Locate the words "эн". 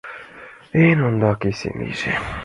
0.85-0.99